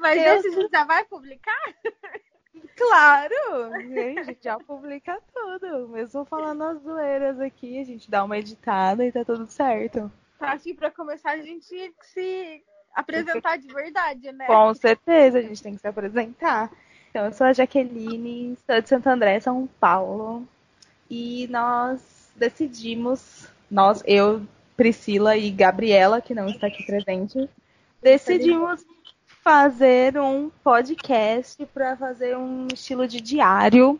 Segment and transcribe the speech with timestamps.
[0.00, 1.74] Mas Deus- esse já vai publicar?
[2.76, 3.74] Claro!
[3.74, 5.88] A gente já publica tudo.
[5.88, 10.10] Mesmo falando as zoeiras aqui, a gente dá uma editada e tá tudo certo.
[10.38, 14.46] Tá assim, pra começar, a gente tinha que se apresentar de verdade, né?
[14.46, 16.70] Com certeza, a gente tem que se apresentar.
[17.10, 20.46] Então, eu sou a Jaqueline, sou de Santo André, São Paulo.
[21.08, 24.42] E nós decidimos, nós, eu,
[24.76, 27.48] Priscila e Gabriela, que não está aqui presente,
[28.00, 28.84] decidimos
[29.42, 33.98] fazer um podcast para fazer um estilo de diário.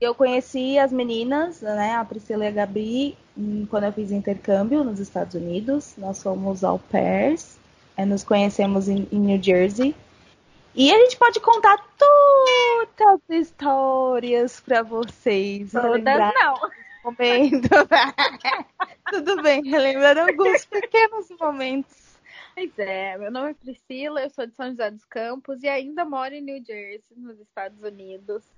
[0.00, 4.84] Eu conheci as meninas, né, a Priscila e a Gabi, hum, quando eu fiz intercâmbio
[4.84, 5.94] nos Estados Unidos.
[5.96, 7.58] Nós somos au pairs,
[7.96, 9.94] eh, nos conhecemos em, em New Jersey.
[10.74, 15.72] E a gente pode contar todas as histórias para vocês.
[15.72, 16.70] Todas não.
[17.02, 17.70] momento.
[19.08, 22.05] Tudo bem, relembrando alguns pequenos momentos.
[22.56, 26.06] Pois é, meu nome é Priscila, eu sou de São José dos Campos e ainda
[26.06, 28.50] moro em New Jersey, nos Estados Unidos.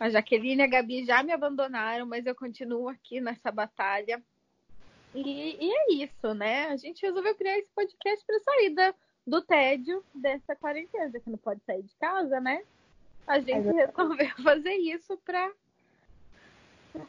[0.00, 4.20] A Jaqueline e a Gabi já me abandonaram, mas eu continuo aqui nessa batalha.
[5.14, 6.66] E, e é isso, né?
[6.66, 11.38] A gente resolveu criar esse podcast para sair da- do tédio dessa quarentena, que não
[11.38, 12.64] pode sair de casa, né?
[13.24, 15.52] A gente resolveu fazer isso para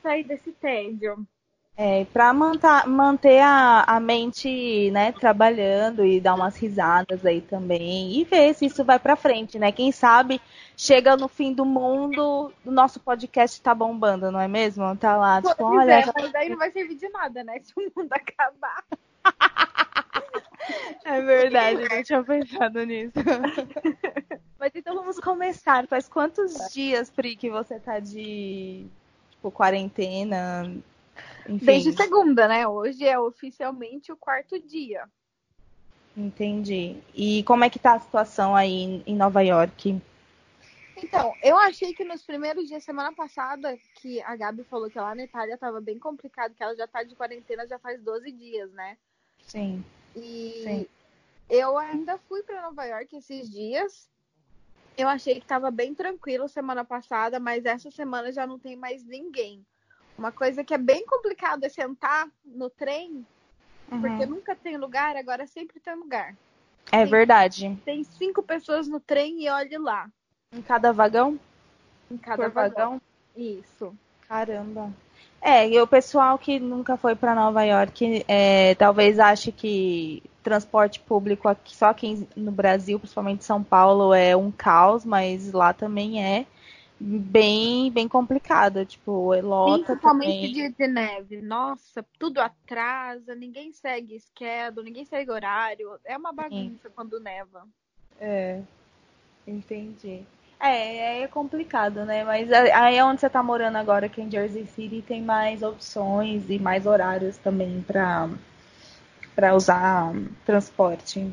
[0.03, 1.25] sair desse tédio.
[1.81, 8.25] É, para manter a, a mente, né, trabalhando e dar umas risadas aí também e
[8.25, 9.72] ver se isso vai pra frente, né?
[9.72, 10.41] Quem sabe
[10.75, 14.94] chega no fim do mundo, o nosso podcast tá bombando, não é mesmo?
[14.97, 17.57] Tá lá, tipo, Pois olha, é, mas daí não vai servir de nada, né?
[17.63, 18.83] Se o mundo acabar.
[21.05, 23.13] é verdade, eu não tinha pensado nisso.
[24.59, 25.88] Mas então vamos começar.
[25.88, 28.85] Faz quantos dias, Pri, que você tá de
[29.31, 30.69] tipo quarentena?
[31.48, 32.67] Enfim, Desde segunda, né?
[32.67, 35.09] Hoje é oficialmente o quarto dia.
[36.16, 36.98] entendi.
[37.14, 40.02] E como é que tá a situação aí em- Nova York?
[40.97, 45.16] Então, eu achei que nos primeiros dias, semana passada, que a Gabi falou que lá
[45.16, 48.69] na Itália tava bem complicado, que ela já tá de quarentena já faz 12 dias,
[48.74, 48.97] né?
[49.47, 49.84] Sim.
[50.16, 50.88] E Sim.
[51.50, 54.09] eu ainda fui pra Nova York esses dias.
[54.97, 59.06] Eu achei que tava bem tranquilo semana passada, mas essa semana já não tem mais
[59.06, 59.66] ninguém.
[60.19, 63.25] Uma coisa que é bem complicado é sentar no trem,
[63.88, 64.31] porque Uhum.
[64.31, 66.35] nunca tem lugar, agora sempre tem lugar.
[66.91, 67.80] É verdade.
[67.85, 70.09] Tem cinco pessoas no trem e olhe lá.
[70.52, 71.40] Em cada vagão?
[72.12, 73.00] Em cada vagão.
[73.00, 73.02] vagão?
[73.34, 73.96] Isso.
[74.28, 74.91] Caramba.
[75.41, 81.00] É, e o pessoal que nunca foi para Nova York, é, talvez ache que transporte
[81.00, 86.22] público aqui, só aqui no Brasil, principalmente São Paulo, é um caos, mas lá também
[86.22, 86.46] é
[87.00, 88.86] bem, bem complicado.
[88.86, 91.42] Tipo, lota Principalmente dia de neve.
[91.42, 96.00] Nossa, tudo atrasa, ninguém segue schedule, ninguém segue horário.
[96.04, 97.68] É uma bagunça quando neva.
[98.20, 98.62] É,
[99.48, 100.24] entendi.
[100.60, 102.26] É, é complicado, né?
[102.26, 105.64] Mas aí é onde você tá morando agora, que é em Jersey City, tem mais
[105.64, 108.30] opções e mais horários também para
[109.34, 110.12] para usar
[110.46, 111.31] transporte.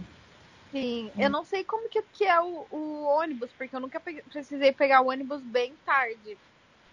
[0.82, 4.22] Sim, eu não sei como que, que é o, o ônibus, porque eu nunca peguei-
[4.22, 6.37] precisei pegar o ônibus bem tarde.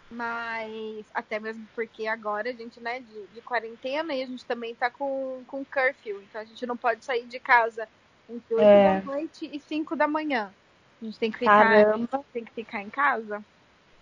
[0.10, 4.76] Mas até mesmo porque agora a gente, né, de, de quarentena e a gente também
[4.76, 6.22] tá com, com curfew.
[6.22, 7.88] Então a gente não pode sair de casa
[8.30, 8.84] entre 8 É.
[9.00, 10.54] da noite e 5 da manhã.
[11.02, 12.24] A gente tem que ficar, Caramba.
[12.32, 13.44] tem que ficar em casa.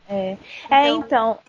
[0.09, 0.37] É,
[0.69, 1.39] é então,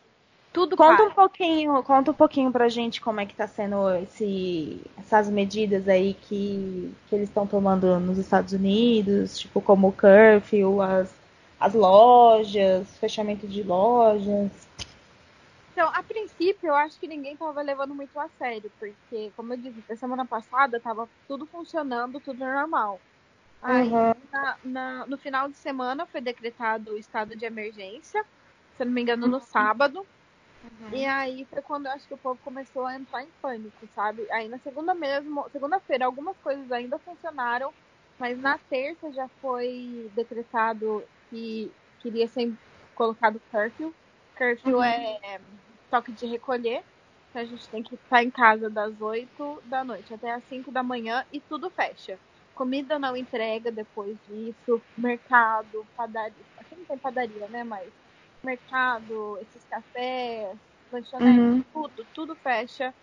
[0.52, 4.80] tudo conta um pouquinho, conta um pouquinho pra gente como é que tá sendo esse,
[4.98, 10.82] essas medidas aí que, que eles estão tomando nos Estados Unidos, tipo como o curfew,
[10.82, 11.12] as,
[11.58, 14.50] as lojas, fechamento de lojas.
[15.72, 19.56] Então, a princípio, eu acho que ninguém tava levando muito a sério, porque, como eu
[19.56, 23.00] disse, até semana passada tava tudo funcionando, tudo normal.
[23.62, 24.12] Aí, Uhum.
[24.30, 28.22] na- na- no final de semana foi decretado o estado de emergência,
[28.76, 30.06] se não me engano, no sábado.
[30.90, 34.30] E aí foi quando eu acho que o povo começou a entrar em pânico, sabe?
[34.30, 37.74] Aí na segunda mesmo, segunda-feira, algumas coisas ainda funcionaram,
[38.18, 42.54] mas na terça já foi decretado que queria ser
[42.94, 43.97] colocado curfew.
[44.36, 44.82] Curfew Uhum.
[44.82, 45.41] é
[45.91, 46.84] toque de recolher.
[47.30, 50.70] Então a gente tem que estar em casa das 8 da noite até as 5
[50.70, 52.20] da manhã e tudo fecha.
[52.54, 56.44] Comida não entrega depois disso, mercado, padaria.
[56.58, 57.65] Aqui não tem padaria, né?
[57.65, 57.94] Mas
[58.44, 60.59] mercado, esses cafés,
[60.91, 61.65] lanchonete, Uhum.
[61.72, 62.94] tudo, tudo fecha.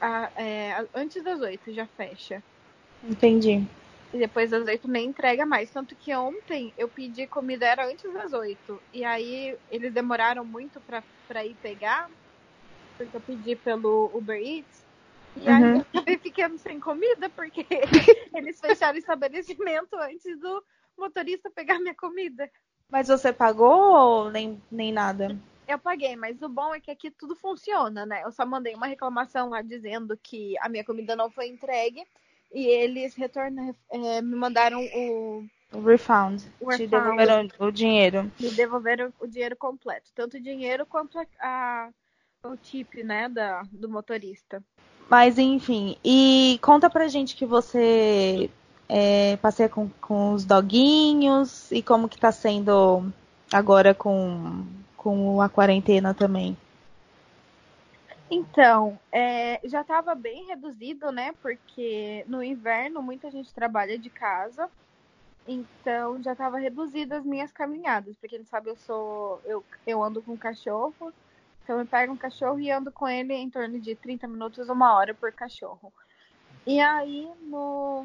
[0.00, 2.42] Ah, é, antes das 8 já fecha.
[3.02, 3.66] Entendi.
[4.12, 5.70] E depois das 8 nem entrega mais.
[5.70, 8.82] Tanto que ontem eu pedi comida, era antes das 8.
[8.92, 12.08] E aí eles demoraram muito pra, pra ir pegar.
[12.96, 14.86] Porque eu pedi pelo Uber Eats.
[15.36, 15.74] E aí Uhum.
[15.76, 17.66] eu acabei ficando sem comida, porque
[18.34, 20.64] eles fecharam o estabelecimento antes do,
[20.98, 22.50] motorista pegar minha comida.
[22.90, 25.36] Mas você pagou ou nem, nem nada?
[25.68, 28.22] Eu paguei, mas o bom é que aqui tudo funciona, né?
[28.24, 32.04] Eu só mandei uma reclamação lá dizendo que a minha comida não foi entregue
[32.52, 36.42] e eles retornam, é, me mandaram o o refund.
[36.60, 38.30] O te devolveram o dinheiro.
[38.40, 40.10] Me devolveram o dinheiro completo.
[40.14, 41.90] Tanto o dinheiro quanto a, a,
[42.42, 44.62] o tip, né, da, do motorista.
[45.08, 48.50] Mas enfim, e conta pra gente que você
[48.90, 49.38] é,
[49.68, 53.12] com, com os doguinhos e como que tá sendo
[53.52, 54.66] agora com,
[54.96, 56.56] com a quarentena também.
[58.28, 61.32] Então, é, já estava bem reduzido, né?
[61.40, 64.68] Porque no inverno muita gente trabalha de casa.
[65.46, 68.16] Então já estava reduzida as minhas caminhadas.
[68.16, 69.40] Porque quem sabe eu sou.
[69.44, 71.12] Eu, eu ando com um cachorro.
[71.62, 74.94] Então eu pego um cachorro e ando com ele em torno de 30 minutos, uma
[74.94, 75.92] hora por cachorro.
[76.66, 78.04] E aí, no,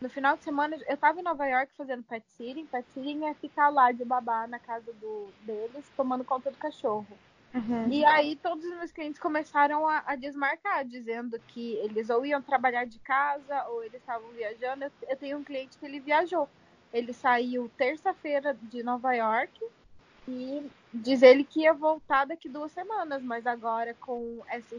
[0.00, 2.66] no final de semana, eu estava em Nova York fazendo pet sitting.
[2.66, 7.06] Pet sitting é ficar lá de babá na casa do, deles, tomando conta do cachorro.
[7.52, 7.88] Uhum.
[7.88, 12.40] E aí todos os meus clientes começaram a, a, desmarcar, dizendo que eles ou iam
[12.40, 14.84] trabalhar de casa ou eles estavam viajando.
[14.84, 16.48] Eu, eu tenho um cliente que ele viajou.
[16.92, 19.60] Ele saiu terça-feira de Nova York
[20.28, 24.76] e diz ele que ia voltar daqui duas semanas, mas agora com essa,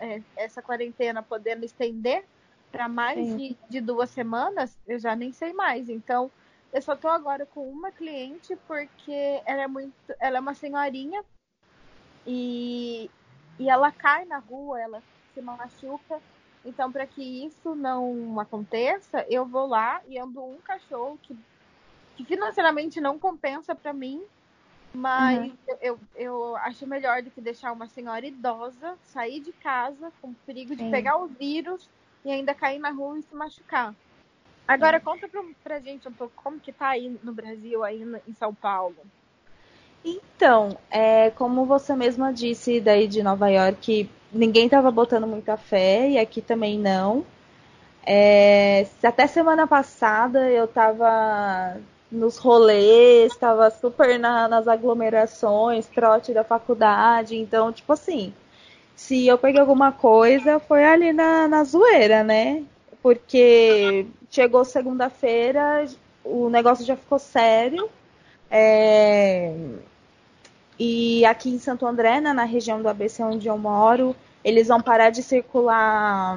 [0.00, 2.24] é, essa quarentena podendo estender,
[2.70, 5.88] para mais de, de, duas semanas, eu já nem sei mais.
[5.88, 6.30] Então,
[6.72, 11.24] eu só tô agora com uma cliente porque ela é muito, ela é uma senhorinha
[12.26, 13.10] e,
[13.58, 15.02] e ela cai na rua, ela
[15.34, 16.20] se machuca.
[16.64, 21.36] Então, para que isso não aconteça, eu vou lá e ando um cachorro que,
[22.16, 24.22] que financeiramente não compensa para mim,
[24.92, 25.76] mas uhum.
[25.80, 30.74] eu, eu acho melhor do que deixar uma senhora idosa sair de casa com perigo
[30.74, 30.90] de Sim.
[30.90, 31.88] pegar o vírus
[32.24, 33.94] e ainda cair na rua e se machucar.
[34.66, 38.34] Agora, conta pra, pra gente um pouco como que tá aí no Brasil, aí em
[38.34, 38.96] São Paulo.
[40.04, 46.10] Então, é, como você mesma disse daí de Nova York, ninguém estava botando muita fé
[46.10, 47.24] e aqui também não.
[48.06, 51.76] É, até semana passada eu estava
[52.10, 58.32] nos rolês, estava super na, nas aglomerações, trote da faculdade, então, tipo assim,
[58.98, 62.64] se eu peguei alguma coisa, foi ali na, na zoeira, né?
[63.00, 65.86] Porque chegou segunda-feira,
[66.24, 67.88] o negócio já ficou sério.
[68.50, 69.54] É...
[70.76, 74.82] E aqui em Santo André, né, na região do ABC onde eu moro, eles vão
[74.82, 76.36] parar de circular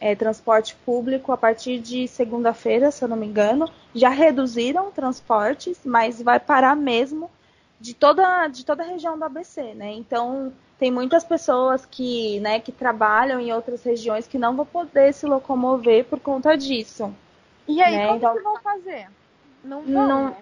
[0.00, 3.70] é, transporte público a partir de segunda-feira, se eu não me engano.
[3.94, 7.30] Já reduziram transportes, mas vai parar mesmo
[7.78, 9.92] de toda, de toda a região do ABC, né?
[9.92, 15.12] Então, tem muitas pessoas que, né, que trabalham em outras regiões que não vão poder
[15.14, 17.14] se locomover por conta disso.
[17.66, 18.06] E aí, né?
[18.06, 19.08] como então, que vão fazer?
[19.62, 20.36] Não vão, não, né?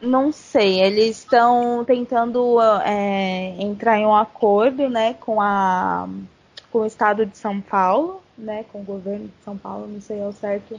[0.00, 0.80] não sei.
[0.80, 6.08] Eles estão tentando é, entrar em um acordo, né, com a
[6.70, 10.22] com o estado de São Paulo, né, com o governo de São Paulo, não sei
[10.22, 10.78] ao certo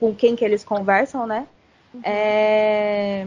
[0.00, 1.46] com quem que eles conversam, né?
[1.92, 2.00] Uhum.
[2.02, 3.26] É,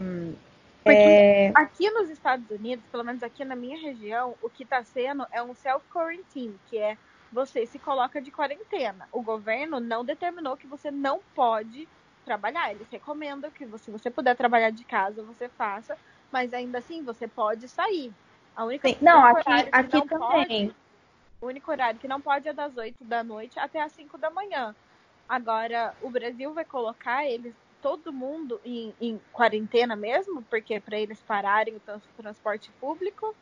[0.84, 1.52] porque é...
[1.54, 5.42] aqui nos Estados Unidos, pelo menos aqui na minha região, o que está sendo é
[5.42, 6.98] um self-quarantine, que é
[7.32, 9.08] você se coloca de quarentena.
[9.12, 11.88] O governo não determinou que você não pode
[12.26, 12.72] trabalhar.
[12.72, 15.98] Eles recomendam que se você puder trabalhar de casa, você faça,
[16.32, 18.12] mas ainda assim você pode sair.
[18.56, 20.68] A única Sim, não, aqui, aqui não também.
[20.68, 20.76] Pode,
[21.42, 24.30] o único horário que não pode é das 8 da noite até as 5 da
[24.30, 24.76] manhã.
[25.28, 31.20] Agora, o Brasil vai colocar eles todo mundo em, em quarentena mesmo, porque para eles
[31.20, 33.36] pararem o transporte público.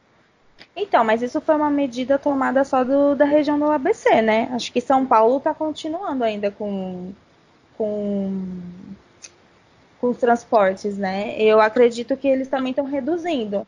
[0.76, 4.50] Então, mas isso foi uma medida tomada só do, da região do ABC, né?
[4.52, 7.14] Acho que São Paulo está continuando ainda com,
[7.78, 8.62] com,
[10.00, 11.36] com os transportes, né?
[11.38, 13.66] Eu acredito que eles também estão reduzindo.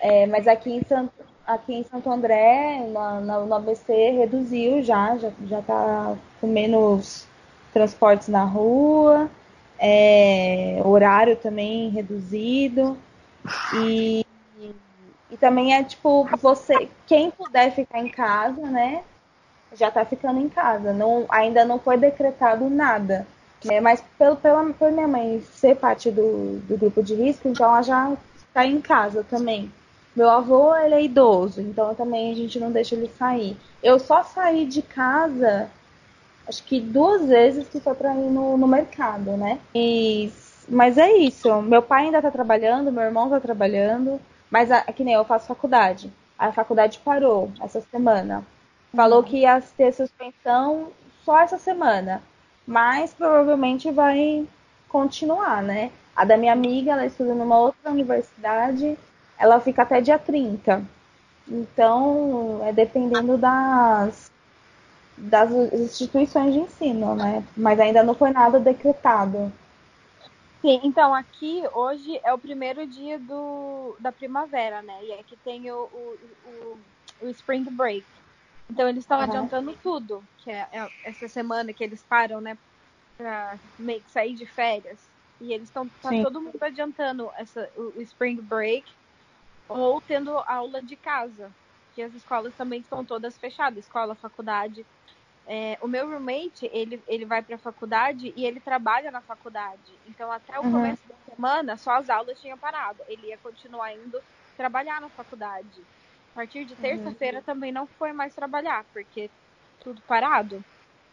[0.00, 1.12] É, mas aqui em, Santo,
[1.46, 7.26] aqui em Santo André, na, na, no ABC, reduziu já, já, já tá com menos
[7.72, 9.30] transportes na rua
[9.78, 12.96] é, horário também reduzido.
[13.74, 14.26] E,
[15.30, 19.02] e também é tipo, você, quem puder ficar em casa, né?
[19.74, 20.92] Já tá ficando em casa.
[20.92, 23.26] Não, ainda não foi decretado nada.
[23.64, 27.66] Né, mas pelo, pela, por minha mãe ser parte do, do grupo de risco, então
[27.66, 28.16] ela já
[28.46, 29.72] está em casa também.
[30.14, 33.56] Meu avô, ele é idoso, então também a gente não deixa ele sair.
[33.82, 35.68] Eu só saí de casa
[36.48, 39.58] acho que duas vezes que foi para ir no, no mercado, né?
[39.74, 40.32] E,
[40.68, 41.60] mas é isso.
[41.62, 45.46] Meu pai ainda tá trabalhando, meu irmão tá trabalhando, mas a, que nem eu faço
[45.46, 46.10] faculdade.
[46.38, 48.44] A faculdade parou essa semana.
[48.94, 50.88] Falou que ia ter suspensão
[51.24, 52.22] só essa semana,
[52.66, 54.46] mas provavelmente vai
[54.88, 55.90] continuar, né?
[56.16, 58.98] A da minha amiga, ela estuda numa outra universidade,
[59.38, 60.82] ela fica até dia 30.
[61.46, 64.30] Então, é dependendo das,
[65.18, 67.44] das instituições de ensino, né?
[67.56, 69.52] Mas ainda não foi nada decretado.
[70.60, 74.98] Sim, então aqui hoje é o primeiro dia do, da primavera, né?
[75.04, 76.78] E aqui tem o, o, o,
[77.22, 78.04] o Spring Break.
[78.68, 79.24] Então eles estão uhum.
[79.24, 82.58] adiantando tudo, que é, é, essa semana que eles param, né?
[83.16, 84.98] Pra meio que sair de férias.
[85.40, 88.84] E eles estão tá todo mundo adiantando essa, o, o Spring Break
[89.68, 91.50] ou tendo aula de casa.
[91.94, 94.84] Que as escolas também estão todas fechadas, escola, faculdade.
[95.50, 99.94] É, o meu roommate, ele, ele vai para a faculdade e ele trabalha na faculdade.
[100.06, 100.72] Então, até o uhum.
[100.72, 103.02] começo da semana, só as aulas tinham parado.
[103.08, 104.20] Ele ia continuar indo
[104.58, 105.80] trabalhar na faculdade.
[106.32, 107.44] A partir de terça-feira uhum.
[107.44, 109.30] também não foi mais trabalhar, porque
[109.80, 110.62] tudo parado.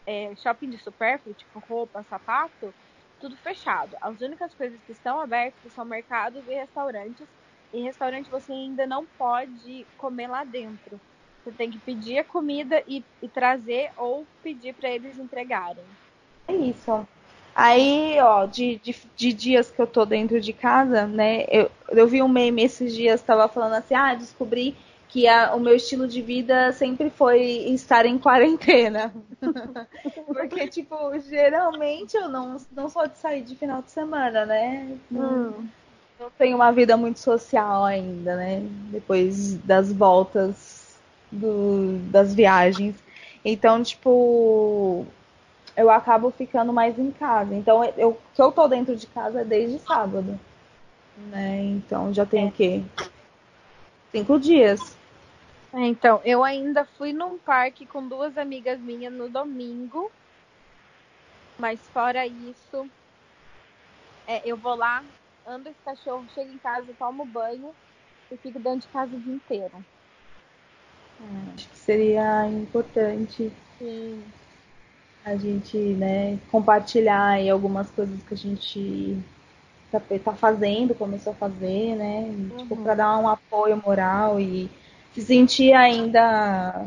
[0.06, 2.74] É, shopping de supérfluo, tipo roupa, sapato,
[3.18, 3.96] tudo fechado.
[4.02, 7.26] As únicas coisas que estão abertas são mercados e restaurantes.
[7.72, 11.00] E restaurante você ainda não pode comer lá dentro.
[11.46, 15.84] Você tem que pedir a comida e, e trazer ou pedir para eles entregarem.
[16.48, 17.04] É isso, ó.
[17.54, 21.46] Aí, ó, de, de, de, dias que eu tô dentro de casa, né?
[21.48, 24.76] Eu, eu vi um meme esses dias, tava falando assim, ah, descobri
[25.08, 29.14] que a, o meu estilo de vida sempre foi estar em quarentena.
[30.26, 34.98] Porque, tipo, geralmente eu não, não sou de sair de final de semana, né?
[35.08, 35.68] Não, hum.
[36.18, 38.66] não tenho uma vida muito social ainda, né?
[38.90, 40.75] Depois das voltas
[41.30, 42.94] do, das viagens.
[43.44, 45.06] Então, tipo,
[45.76, 47.54] eu acabo ficando mais em casa.
[47.54, 50.38] Então, eu que eu tô dentro de casa é desde sábado.
[51.16, 51.62] Né?
[51.64, 52.82] Então já tem o quê?
[54.12, 54.96] Cinco dias.
[55.72, 60.10] É, então, eu ainda fui num parque com duas amigas minhas no domingo.
[61.58, 62.86] Mas fora isso,
[64.26, 65.02] é, eu vou lá,
[65.46, 67.74] ando esse cachorro, chego em casa, tomo banho
[68.30, 69.84] e fico dentro de casa o dia inteiro.
[71.54, 74.22] Acho que seria importante Sim.
[75.24, 79.18] a gente né, compartilhar aí algumas coisas que a gente
[79.90, 82.24] tá, tá fazendo, começou a fazer, né?
[82.24, 82.58] Tipo, uhum.
[82.58, 84.68] Tipo, para dar um apoio moral e
[85.14, 86.86] se sentir ainda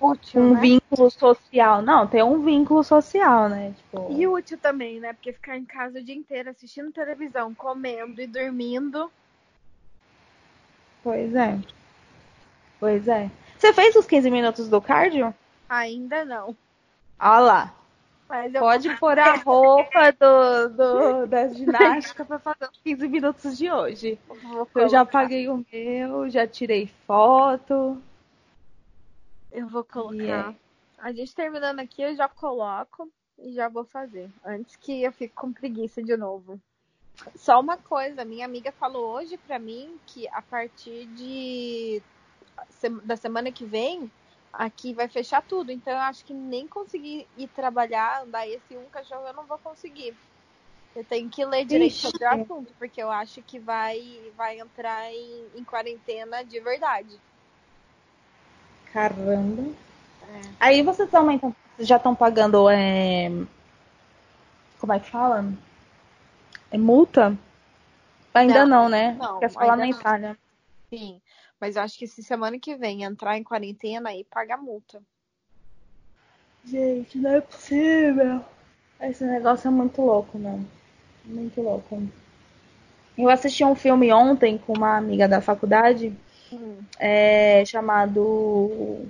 [0.00, 0.60] útil, um né?
[0.60, 1.82] vínculo social.
[1.82, 3.74] Não, tem um vínculo social, né?
[3.76, 4.12] Tipo...
[4.12, 5.12] E útil também, né?
[5.12, 9.10] Porque ficar em casa o dia inteiro assistindo televisão, comendo e dormindo.
[11.02, 11.58] Pois é.
[12.80, 13.30] Pois é.
[13.58, 15.34] Você fez os 15 minutos do cardio?
[15.68, 16.56] Ainda não.
[17.20, 17.74] Olha lá.
[18.58, 18.98] Pode vou...
[18.98, 24.18] pôr a roupa do, do da ginástica para fazer os 15 minutos de hoje.
[24.74, 28.00] Eu já paguei o meu, já tirei foto.
[29.50, 30.52] Eu vou colocar.
[30.52, 30.54] É.
[30.98, 34.30] A gente terminando aqui, eu já coloco e já vou fazer.
[34.44, 36.60] Antes que eu fique com preguiça de novo.
[37.34, 42.00] Só uma coisa, minha amiga falou hoje para mim que a partir de
[43.04, 44.10] da semana que vem,
[44.52, 45.70] aqui vai fechar tudo.
[45.70, 49.58] Então eu acho que nem conseguir ir trabalhar, andar esse um cachorro, eu não vou
[49.58, 50.14] conseguir.
[50.94, 52.10] Eu tenho que ler direito Ixi.
[52.10, 57.16] sobre o assunto, porque eu acho que vai, vai entrar em, em quarentena de verdade.
[58.92, 59.70] Caramba.
[60.28, 60.40] É.
[60.58, 62.68] Aí vocês também tão, já estão pagando.
[62.68, 63.30] É...
[64.80, 65.44] Como é que fala?
[66.70, 67.36] É multa?
[68.34, 69.16] Ainda não, não né?
[69.18, 70.36] Não, Quer falar na Itália.
[70.88, 71.20] Sim.
[71.60, 75.02] Mas eu acho que se semana que vem entrar em quarentena aí paga multa.
[76.64, 78.44] Gente, não é possível.
[79.00, 80.62] Esse negócio é muito louco, né?
[81.24, 82.02] Muito louco.
[83.16, 86.16] Eu assisti um filme ontem com uma amiga da faculdade
[86.52, 86.78] hum.
[86.98, 89.06] é, chamado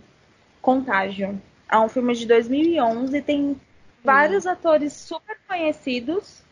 [0.61, 1.41] Contágio.
[1.71, 3.57] É um filme de 2011 e tem hum.
[4.03, 6.43] vários atores super conhecidos.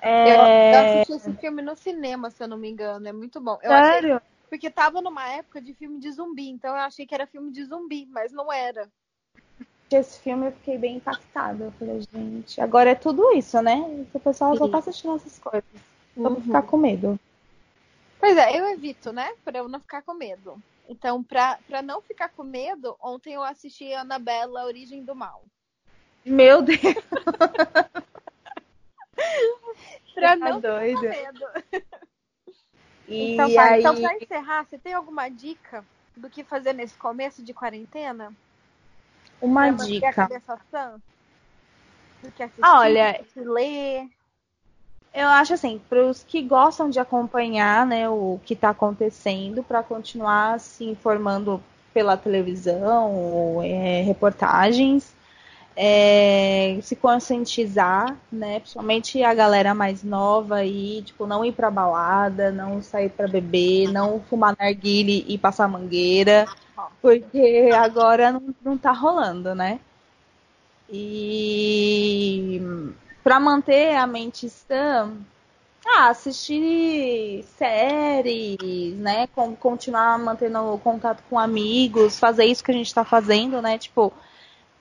[0.00, 0.30] É...
[0.30, 3.08] Eu, eu, assisti esse filme no cinema, se eu não me engano.
[3.08, 3.58] É muito bom.
[3.62, 4.16] Eu Sério?
[4.16, 4.33] Achei...
[4.48, 7.64] Porque tava numa época de filme de zumbi, então eu achei que era filme de
[7.64, 8.88] zumbi, mas não era.
[9.90, 11.64] Esse filme eu fiquei bem impactada.
[11.64, 14.06] Eu falei, gente, agora é tudo isso, né?
[14.12, 15.64] O pessoal só tá assistindo essas coisas.
[16.16, 16.34] Uhum.
[16.34, 17.18] pra ficar com medo.
[18.18, 19.32] Pois é, eu evito, né?
[19.44, 20.60] Pra eu não ficar com medo.
[20.88, 25.44] Então, pra, pra não ficar com medo, ontem eu assisti Annabella, Origem do Mal.
[26.24, 26.80] Meu Deus!
[30.14, 31.44] pra não tá ficar com medo.
[33.06, 33.80] E então, aí...
[33.80, 35.84] então, pra encerrar, você tem alguma dica
[36.16, 38.32] do que fazer nesse começo de quarentena?
[39.40, 40.08] Uma pra dica.
[40.08, 40.96] A cabeça sã?
[42.22, 44.08] Do que assistir, Olha, do que ler?
[45.12, 49.82] Eu acho assim, para os que gostam de acompanhar né, o que está acontecendo, para
[49.82, 55.14] continuar se informando pela televisão ou é, reportagens,
[55.76, 58.60] é, se conscientizar, né?
[58.60, 63.90] Principalmente a galera mais nova aí, tipo, não ir pra balada, não sair pra beber,
[63.92, 66.46] não fumar narguile e passar mangueira,
[67.02, 69.80] porque agora não, não tá rolando, né?
[70.88, 72.62] E
[73.24, 75.10] para manter a mente sã,
[75.86, 79.26] ah, assistir séries, né?
[79.28, 83.76] Com, continuar mantendo contato com amigos, fazer isso que a gente está fazendo, né?
[83.76, 84.12] Tipo,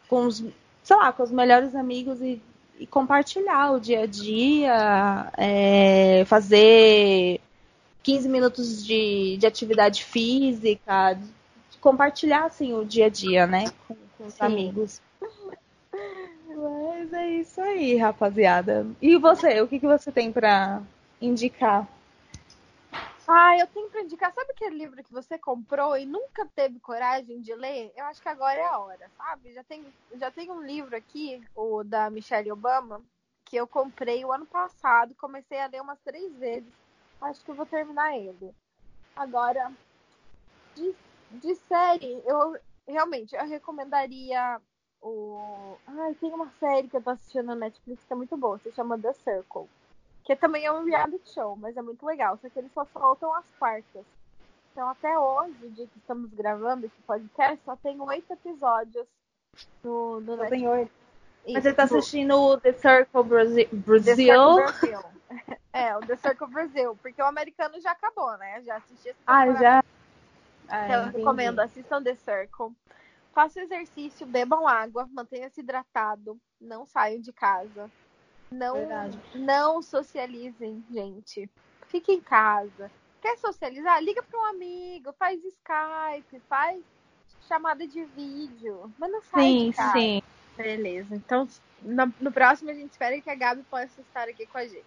[0.07, 0.43] com os,
[0.83, 2.41] sei lá, com os melhores amigos e,
[2.79, 7.39] e compartilhar o dia a dia, é, fazer
[8.03, 11.17] 15 minutos de, de atividade física,
[11.79, 13.65] compartilhar assim o dia a dia, né?
[13.87, 14.43] Com, com os Sim.
[14.43, 15.01] amigos.
[16.55, 18.85] Mas é isso aí, rapaziada.
[19.01, 20.81] E você, o que, que você tem para
[21.21, 21.87] indicar?
[23.27, 24.33] Ah, eu tenho para indicar.
[24.33, 27.91] Sabe aquele livro que você comprou e nunca teve coragem de ler?
[27.95, 29.53] Eu acho que agora é a hora, sabe?
[29.53, 33.01] Já tem, já tem um livro aqui, o da Michelle Obama,
[33.45, 36.71] que eu comprei o ano passado, comecei a ler umas três vezes.
[37.21, 38.53] Acho que eu vou terminar ele.
[39.15, 39.71] Agora,
[40.75, 40.95] de,
[41.31, 44.59] de série, eu realmente eu recomendaria
[45.01, 45.77] o.
[45.87, 48.71] Ai, tem uma série que eu tô assistindo na Netflix que é muito boa, se
[48.71, 49.69] chama The Circle.
[50.23, 52.37] Que também é um reality show, mas é muito legal.
[52.41, 54.05] Só que eles só soltam as quartas.
[54.71, 59.05] Então até hoje, o dia que estamos gravando esse podcast, só tem oito episódios
[59.83, 60.91] no, no Só tem oito.
[61.47, 63.67] Mas você tá assistindo o The Circle Brasil?
[63.69, 64.99] The Circle Brasil.
[65.73, 66.97] é, o The Circle Brasil.
[67.01, 68.61] Porque o americano já acabou, né?
[68.63, 69.83] Já assisti essa Ah, já?
[70.69, 72.71] Ah, então, eu recomendo, assistam The Circle.
[73.33, 77.91] Façam exercício, bebam água, mantenham-se hidratado, não saiam de casa.
[78.53, 78.75] Não,
[79.35, 81.49] não socializem, gente.
[81.87, 82.91] Fique em casa.
[83.21, 84.01] Quer socializar?
[84.01, 86.83] Liga para um amigo, faz Skype, faz
[87.47, 88.91] chamada de vídeo.
[88.97, 89.93] Mas não sai sim, de casa.
[89.93, 90.23] Sim,
[90.55, 91.15] Beleza.
[91.15, 91.47] Então,
[91.81, 94.83] no, no próximo a gente espera que a Gabi possa estar aqui com a gente.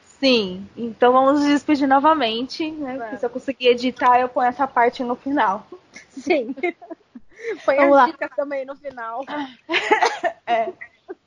[0.00, 3.16] Sim, então vamos nos despedir novamente, né?
[3.16, 5.66] Se eu conseguir editar, eu ponho essa parte no final.
[6.10, 6.54] Sim.
[7.64, 8.06] Põe Vamos as lá.
[8.06, 9.24] dicas também no final.
[10.46, 10.72] É.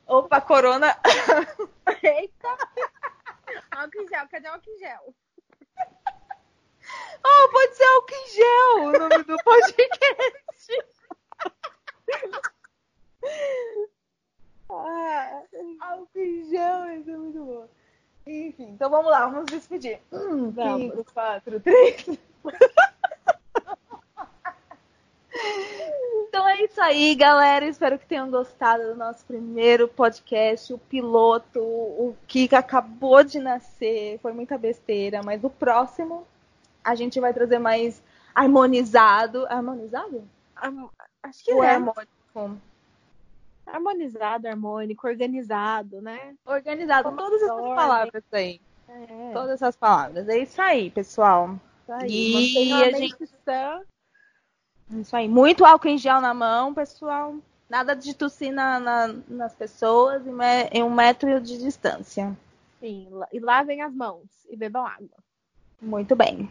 [0.08, 0.96] Opa, corona.
[2.04, 2.58] Eita!
[3.72, 5.16] Álcool em gel, cadê o álcool em gel?
[7.26, 10.72] Oh, pode ser álcool em gel o nome do podcast.
[14.70, 15.42] ah,
[15.82, 17.68] álcool em gel, isso é muito bom.
[18.28, 20.00] Enfim, então vamos lá, vamos despedir.
[20.12, 22.06] Um, cinco, quatro, três.
[26.28, 27.66] Então é isso aí, galera.
[27.66, 34.20] Espero que tenham gostado do nosso primeiro podcast, o piloto, o que acabou de nascer.
[34.20, 36.26] Foi muita besteira, mas o próximo
[36.84, 38.02] a gente vai trazer mais
[38.34, 39.46] harmonizado.
[39.48, 40.24] Harmonizado?
[41.24, 41.72] acho que Ou é.
[41.72, 42.62] harmônico.
[43.66, 46.36] Harmonizado, harmônico, organizado, né?
[46.46, 48.62] Organizado, Como todas essas palavras aí.
[48.88, 49.32] É.
[49.34, 50.30] Todas essas palavras.
[50.30, 51.60] É isso aí, pessoal.
[51.82, 52.70] Isso aí.
[52.70, 53.18] E a gente.
[54.92, 55.28] Isso aí.
[55.28, 57.36] Muito álcool em gel na mão, pessoal.
[57.70, 60.22] Nada de tossir na, na, nas pessoas
[60.72, 62.38] em um metro de distância.
[62.80, 65.18] Sim, e lavem as mãos e bebam água.
[65.82, 66.50] Muito bem.